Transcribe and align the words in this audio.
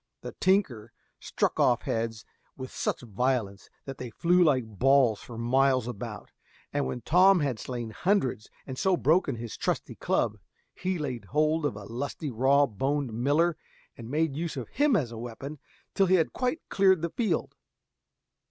The 0.21 0.31
tinker 0.39 0.91
struck 1.19 1.59
off 1.59 1.83
heads 1.83 2.25
with 2.57 2.71
such 2.71 3.01
violence 3.01 3.69
that 3.85 3.99
they 3.99 4.09
flew 4.09 4.43
like 4.43 4.65
balls 4.79 5.21
for 5.21 5.37
miles 5.37 5.87
about, 5.87 6.31
and 6.73 6.87
when 6.87 7.01
Tom 7.01 7.41
had 7.41 7.59
slain 7.59 7.91
hundreds 7.91 8.49
and 8.65 8.79
so 8.79 8.97
broken 8.97 9.35
his 9.35 9.55
trusty 9.55 9.93
club, 9.93 10.39
he 10.73 10.97
laid 10.97 11.25
hold 11.25 11.67
of 11.67 11.75
a 11.75 11.83
lusty 11.83 12.31
raw 12.31 12.65
boned 12.65 13.13
miller 13.13 13.57
and 13.95 14.09
made 14.09 14.35
use 14.35 14.57
of 14.57 14.69
him 14.69 14.95
as 14.95 15.11
a 15.11 15.19
weapon 15.19 15.59
till 15.93 16.07
he 16.07 16.15
had 16.15 16.33
quite 16.33 16.67
cleared 16.69 17.03
the 17.03 17.11
field. 17.11 17.53